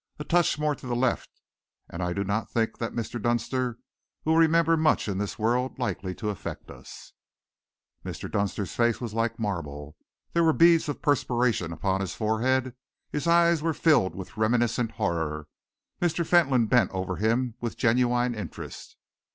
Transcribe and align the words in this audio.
A 0.17 0.23
touch 0.23 0.57
more 0.57 0.73
to 0.73 0.87
the 0.87 0.95
left 0.95 1.29
and 1.87 2.01
I 2.01 2.11
do 2.11 2.23
not 2.23 2.49
think 2.49 2.79
that 2.79 2.95
Mr. 2.95 3.21
Dunster 3.21 3.77
will 4.25 4.35
remember 4.35 4.75
much 4.75 5.07
in 5.07 5.19
this 5.19 5.37
world 5.37 5.77
likely 5.77 6.15
to 6.15 6.29
affect 6.31 6.71
us." 6.71 7.13
Mr. 8.03 8.27
Dunster's 8.27 8.73
face 8.73 8.99
was 8.99 9.13
like 9.13 9.37
marble. 9.37 9.95
There 10.33 10.43
were 10.43 10.53
beads 10.53 10.89
of 10.89 11.03
perspiration 11.03 11.71
upon 11.71 12.01
his 12.01 12.15
forehead, 12.15 12.73
his 13.11 13.27
eyes 13.27 13.61
were 13.61 13.75
filled 13.75 14.15
with 14.15 14.37
reminiscent 14.37 14.93
horror. 14.93 15.47
Mr. 16.01 16.25
Fentolin 16.25 16.65
bent 16.65 16.89
over 16.89 17.17
him 17.17 17.53
with 17.61 17.77
genuine 17.77 18.33
interest. 18.33 18.97